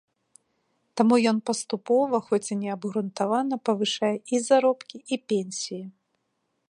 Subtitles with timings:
[1.01, 5.83] Таму ён паступова, хоць і неабгрунтавана, павышае і заробкі, і пенсіі.